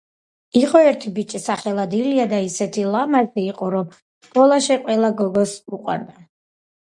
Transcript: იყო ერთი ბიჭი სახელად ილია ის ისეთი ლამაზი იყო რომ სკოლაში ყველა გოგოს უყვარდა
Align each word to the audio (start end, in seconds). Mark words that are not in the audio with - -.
იყო 0.59 0.79
ერთი 0.91 1.09
ბიჭი 1.17 1.41
სახელად 1.41 1.91
ილია 1.97 2.23
ის 2.45 2.47
ისეთი 2.47 2.85
ლამაზი 2.95 3.43
იყო 3.51 3.69
რომ 3.75 3.93
სკოლაში 4.29 4.79
ყველა 4.87 5.11
გოგოს 5.21 5.53
უყვარდა 5.79 6.19